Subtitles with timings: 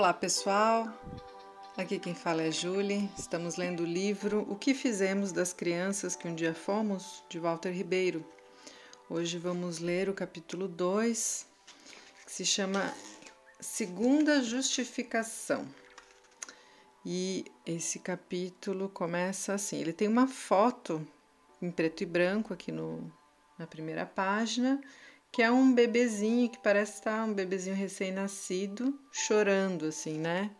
[0.00, 0.88] Olá pessoal,
[1.76, 3.10] aqui quem fala é Julie.
[3.18, 7.70] Estamos lendo o livro O que Fizemos das Crianças que um Dia Fomos, de Walter
[7.70, 8.24] Ribeiro.
[9.10, 11.46] Hoje vamos ler o capítulo 2,
[12.24, 12.94] que se chama
[13.60, 15.68] Segunda Justificação.
[17.04, 21.06] E esse capítulo começa assim: ele tem uma foto
[21.60, 23.12] em preto e branco aqui no,
[23.58, 24.80] na primeira página
[25.32, 30.50] que é um bebezinho que parece estar um bebezinho recém-nascido, chorando assim, né?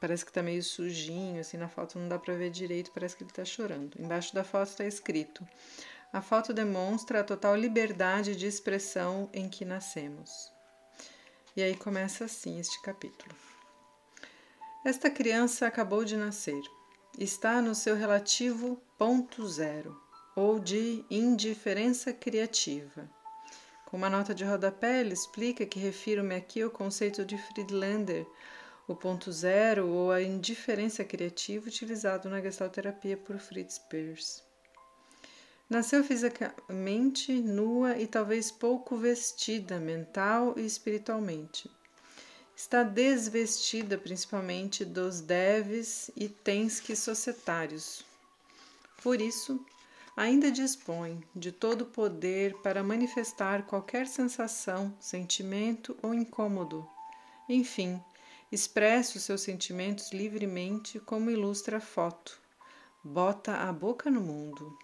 [0.00, 3.22] Parece que tá meio sujinho, assim, na foto não dá para ver direito, parece que
[3.22, 3.96] ele tá chorando.
[4.00, 5.46] Embaixo da foto está escrito:
[6.12, 10.50] A foto demonstra a total liberdade de expressão em que nascemos.
[11.56, 13.34] E aí começa assim este capítulo.
[14.84, 16.60] Esta criança acabou de nascer.
[17.16, 20.00] Está no seu relativo ponto zero,
[20.34, 23.08] ou de indiferença criativa
[23.96, 28.26] uma nota de rodapé, ele explica que refiro-me aqui ao conceito de Friedlander,
[28.86, 34.42] o ponto zero ou a indiferença criativa utilizado na gestalterapia por Fritz Perls.
[35.68, 41.70] Nasceu fisicamente nua e talvez pouco vestida mental e espiritualmente.
[42.54, 48.04] Está desvestida principalmente dos deves e tens que societários.
[49.02, 49.64] Por isso,
[50.16, 56.88] ainda dispõe de todo o poder para manifestar qualquer sensação, sentimento ou incômodo.
[57.46, 58.02] Enfim,
[58.50, 62.40] expresse os seus sentimentos livremente, como ilustra a foto.
[63.04, 64.76] Bota a boca no mundo.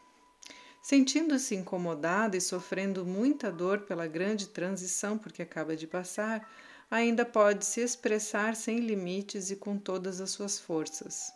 [0.83, 6.47] Sentindo-se incomodada e sofrendo muita dor pela grande transição porque acaba de passar,
[6.91, 11.33] ainda pode se expressar sem limites e com todas as suas forças.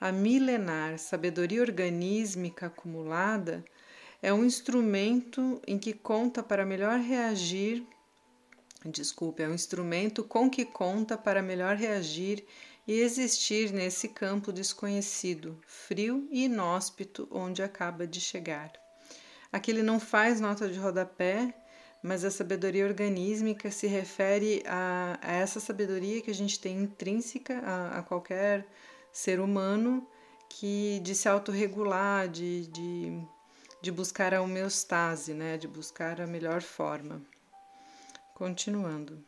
[0.00, 3.64] A milenar sabedoria organísmica acumulada
[4.20, 7.86] é um instrumento em que conta para melhor reagir.
[8.84, 12.44] Desculpe, é um instrumento com que conta para melhor reagir
[12.86, 18.72] e existir nesse campo desconhecido, frio e inóspito onde acaba de chegar.
[19.50, 21.54] Aqui ele não faz nota de rodapé,
[22.02, 27.58] mas a sabedoria organísmica se refere a, a essa sabedoria que a gente tem intrínseca
[27.60, 28.66] a, a qualquer
[29.14, 30.04] ser humano
[30.48, 33.22] que de se autorregular, de, de,
[33.80, 35.56] de buscar a homeostase, né?
[35.56, 37.22] de buscar a melhor forma.
[38.34, 39.24] Continuando.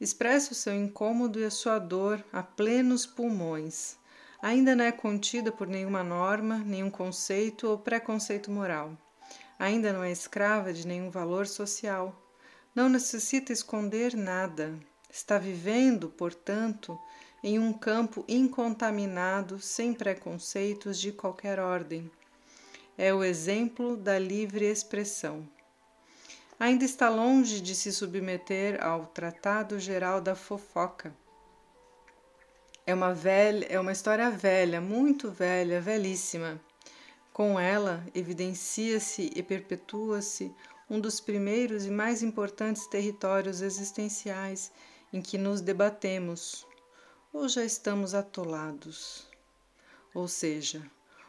[0.00, 3.98] Expressa o seu incômodo e a sua dor a plenos pulmões.
[4.40, 8.96] Ainda não é contida por nenhuma norma, nenhum conceito ou preconceito moral.
[9.58, 12.18] Ainda não é escrava de nenhum valor social.
[12.74, 14.74] Não necessita esconder nada.
[15.10, 16.98] Está vivendo, portanto,
[17.42, 22.10] em um campo incontaminado, sem preconceitos de qualquer ordem.
[22.96, 25.48] É o exemplo da livre expressão.
[26.58, 31.14] Ainda está longe de se submeter ao Tratado Geral da Fofoca.
[32.84, 36.60] É uma velha, é uma história velha, muito velha, velhíssima.
[37.32, 40.52] Com ela evidencia-se e perpetua-se
[40.90, 44.72] um dos primeiros e mais importantes territórios existenciais
[45.12, 46.66] em que nos debatemos,
[47.32, 49.26] ou já estamos atolados?
[50.14, 50.82] Ou seja,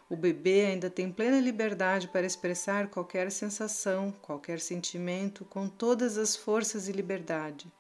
[0.10, 6.36] o bebê ainda tem plena liberdade para expressar qualquer sensação, qualquer sentimento, com todas as
[6.36, 7.72] forças e liberdade.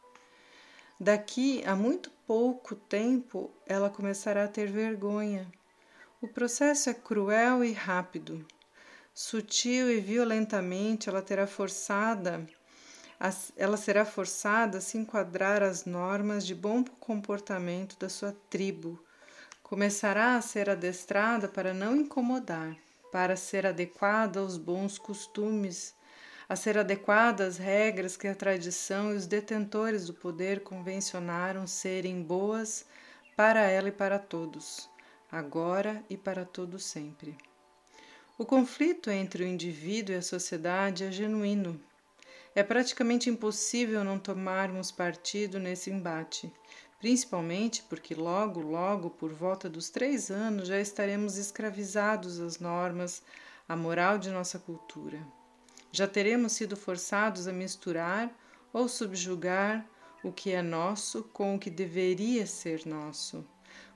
[0.99, 5.49] Daqui a muito pouco tempo, ela começará a ter vergonha.
[6.21, 8.45] O processo é cruel e rápido.
[9.13, 12.45] Sutil e violentamente, ela terá forçada
[13.57, 19.03] ela será forçada a se enquadrar às normas de bom comportamento da sua tribo.
[19.61, 22.77] Começará a ser adestrada para não incomodar,
[23.11, 25.93] para ser adequada aos bons costumes,
[26.47, 32.23] a ser adequada às regras que a tradição e os detentores do poder convencionaram serem
[32.23, 32.85] boas
[33.35, 34.89] para ela e para todos,
[35.29, 37.37] agora e para todo sempre.
[38.37, 41.79] O conflito entre o indivíduo e a sociedade é genuíno
[42.55, 46.51] é praticamente impossível não tomarmos partido nesse embate,
[46.99, 53.23] principalmente porque logo, logo, por volta dos três anos, já estaremos escravizados às normas,
[53.67, 55.19] à moral de nossa cultura.
[55.91, 58.31] Já teremos sido forçados a misturar
[58.73, 59.85] ou subjugar
[60.23, 63.45] o que é nosso com o que deveria ser nosso,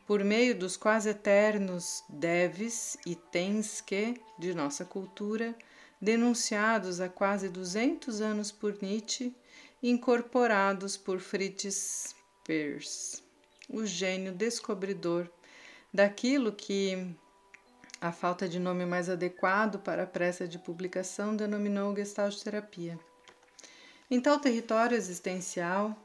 [0.05, 5.55] por meio dos quase eternos deves e tens que de nossa cultura
[6.03, 9.33] denunciados há quase 200 anos por Nietzsche,
[9.81, 12.13] incorporados por Fritz
[12.43, 13.23] Perls,
[13.69, 15.31] o gênio descobridor
[15.93, 17.15] daquilo que
[18.01, 22.99] a falta de nome mais adequado para a pressa de publicação denominou Gestalt terapia.
[24.11, 25.95] Em tal território existencial,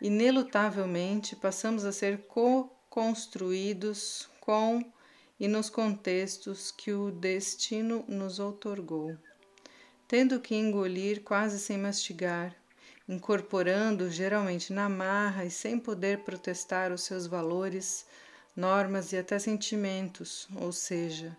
[0.00, 4.82] inelutavelmente passamos a ser co-construídos com
[5.38, 9.14] e nos contextos que o destino nos outorgou.
[10.12, 12.54] Tendo que engolir quase sem mastigar,
[13.08, 18.04] incorporando geralmente na marra e sem poder protestar os seus valores,
[18.54, 21.34] normas e até sentimentos, ou seja,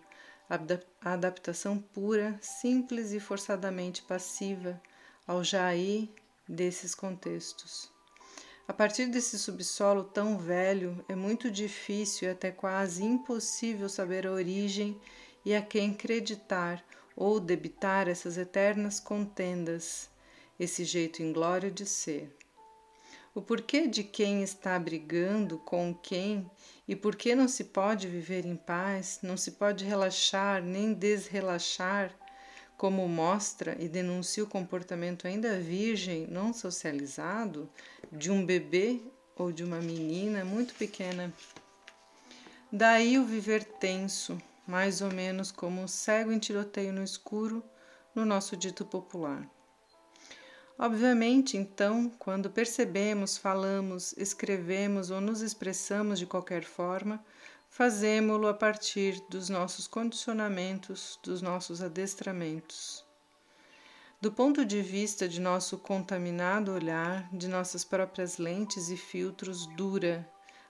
[0.50, 4.82] a adaptação pura, simples e forçadamente passiva
[5.24, 6.08] ao jair
[6.48, 7.88] desses contextos.
[8.66, 14.32] A partir desse subsolo tão velho, é muito difícil e até quase impossível saber a
[14.32, 15.00] origem
[15.44, 16.84] e a quem acreditar
[17.16, 20.08] ou debitar essas eternas contendas,
[20.58, 22.36] esse jeito inglório de ser.
[23.34, 26.48] O porquê de quem está brigando com quem
[26.86, 32.14] e por que não se pode viver em paz, não se pode relaxar nem desrelaxar
[32.76, 37.68] como mostra e denuncia o comportamento ainda virgem, não socializado,
[38.12, 39.00] de um bebê
[39.36, 41.32] ou de uma menina muito pequena.
[42.70, 47.62] Daí o viver tenso, mais ou menos como um cego em tiroteio no escuro,
[48.14, 49.48] no nosso dito popular.
[50.78, 57.24] Obviamente, então, quando percebemos, falamos, escrevemos ou nos expressamos de qualquer forma,
[57.70, 63.04] fazemo-lo a partir dos nossos condicionamentos, dos nossos adestramentos.
[64.20, 70.28] Do ponto de vista de nosso contaminado olhar, de nossas próprias lentes e filtros dura,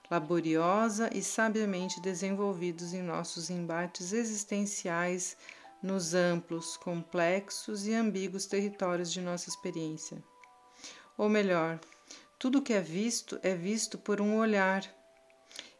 [0.09, 5.35] laboriosa e sabiamente desenvolvidos em nossos embates existenciais
[5.81, 10.23] nos amplos, complexos e ambíguos territórios de nossa experiência.
[11.17, 11.79] Ou melhor,
[12.37, 14.83] tudo que é visto é visto por um olhar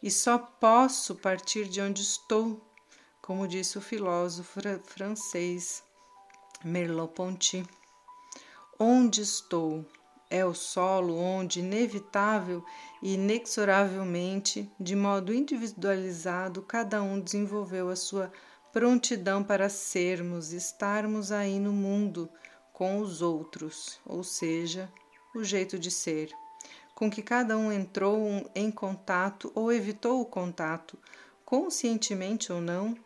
[0.01, 2.61] e só posso partir de onde estou,
[3.21, 5.83] como disse o filósofo francês
[6.63, 7.65] Merleau-Ponty.
[8.79, 9.85] Onde estou
[10.29, 12.63] é o solo onde, inevitável
[13.01, 18.31] e inexoravelmente, de modo individualizado, cada um desenvolveu a sua
[18.71, 22.29] prontidão para sermos, estarmos aí no mundo
[22.73, 24.91] com os outros, ou seja,
[25.33, 26.29] o jeito de ser.
[26.93, 30.97] Com que cada um entrou em contato ou evitou o contato,
[31.45, 32.97] conscientemente ou não,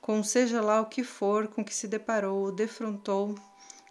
[0.00, 3.34] com seja lá o que for com que se deparou ou defrontou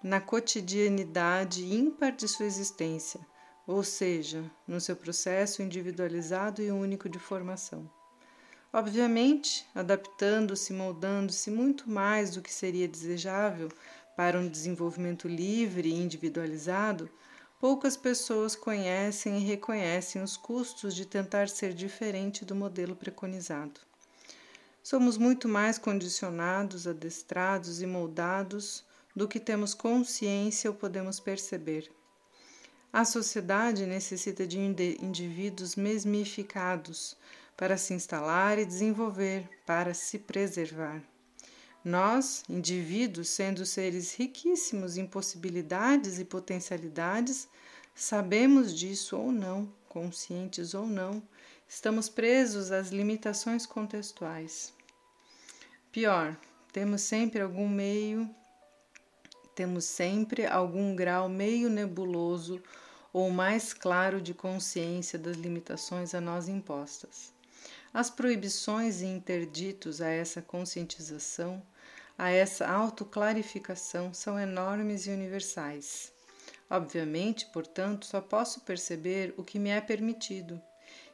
[0.03, 3.25] na cotidianidade ímpar de sua existência,
[3.65, 7.89] ou seja, no seu processo individualizado e único de formação.
[8.73, 13.69] Obviamente, adaptando-se, moldando-se muito mais do que seria desejável
[14.17, 17.09] para um desenvolvimento livre e individualizado,
[17.57, 23.79] poucas pessoas conhecem e reconhecem os custos de tentar ser diferente do modelo preconizado.
[24.83, 28.83] Somos muito mais condicionados, adestrados e moldados
[29.15, 31.91] do que temos consciência ou podemos perceber.
[32.91, 37.17] A sociedade necessita de indivíduos mesmificados
[37.57, 41.01] para se instalar e desenvolver, para se preservar.
[41.83, 47.47] Nós, indivíduos, sendo seres riquíssimos em possibilidades e potencialidades,
[47.93, 51.21] sabemos disso ou não, conscientes ou não,
[51.67, 54.73] estamos presos às limitações contextuais.
[55.91, 56.37] Pior,
[56.71, 58.29] temos sempre algum meio,
[59.55, 62.61] temos sempre algum grau meio nebuloso
[63.11, 67.31] ou mais claro de consciência das limitações a nós impostas.
[67.93, 71.61] As proibições e interditos a essa conscientização
[72.17, 76.13] a essa autoclarificação são enormes e universais.
[76.69, 80.61] Obviamente, portanto, só posso perceber o que me é permitido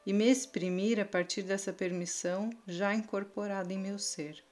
[0.05, 4.43] e me exprimir a partir dessa permissão já incorporada em meu ser.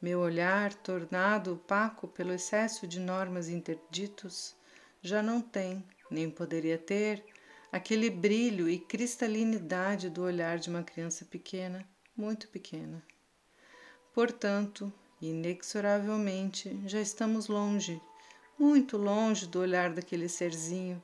[0.00, 4.56] Meu olhar, tornado opaco pelo excesso de normas interditos,
[5.02, 7.24] já não tem, nem poderia ter,
[7.70, 13.02] aquele brilho e cristalinidade do olhar de uma criança pequena, muito pequena.
[14.14, 18.00] Portanto, Inexoravelmente já estamos longe,
[18.58, 21.02] muito longe do olhar daquele serzinho,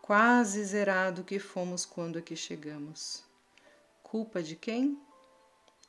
[0.00, 3.22] quase zerado que fomos quando aqui chegamos.
[4.02, 5.00] Culpa de quem?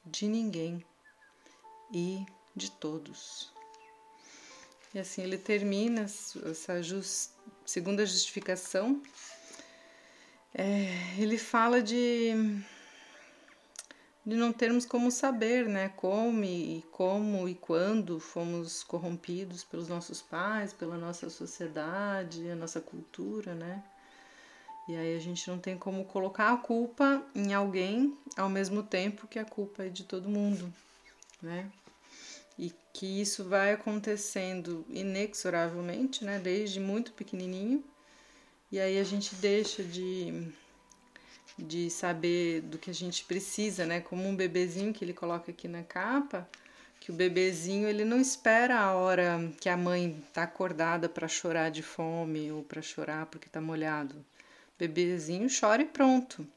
[0.06, 0.86] De ninguém
[1.92, 2.24] e
[2.56, 3.52] de todos.
[4.94, 7.32] E assim ele termina essa just,
[7.66, 9.02] segunda justificação.
[10.54, 12.62] É, ele fala de
[14.26, 20.22] de não termos como saber, né, como e como e quando fomos corrompidos pelos nossos
[20.22, 23.84] pais, pela nossa sociedade, a nossa cultura, né?
[24.88, 29.28] E aí a gente não tem como colocar a culpa em alguém ao mesmo tempo
[29.28, 30.74] que a culpa é de todo mundo,
[31.42, 31.70] né?
[32.58, 37.84] E que isso vai acontecendo inexoravelmente, né, desde muito pequenininho.
[38.72, 40.54] E aí a gente deixa de
[41.58, 44.02] de saber do que a gente precisa, né?
[44.02, 46.50] Como um bebezinho que ele coloca aqui na capa,
[47.00, 51.70] que o bebezinho ele não espera a hora que a mãe tá acordada para chorar
[51.70, 54.16] de fome ou para chorar porque tá molhado.
[54.16, 56.48] O bebezinho chora e pronto.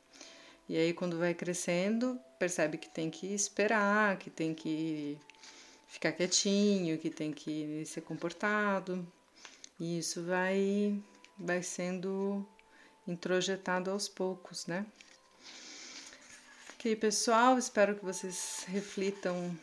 [0.69, 5.19] E aí quando vai crescendo, percebe que tem que esperar, que tem que
[5.87, 9.07] ficar quietinho, que tem que ser comportado.
[9.79, 11.01] E isso vai
[11.39, 12.47] vai sendo
[13.07, 14.87] introjetado aos poucos, né?
[16.75, 19.55] Ok, pessoal, espero que vocês reflitam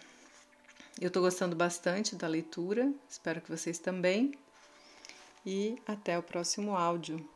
[1.02, 4.34] eu estou gostando bastante da leitura, espero que vocês também.
[5.46, 7.28] E até o próximo áudio.